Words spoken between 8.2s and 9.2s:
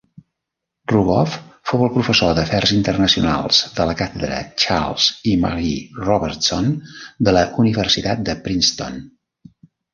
de Princeton.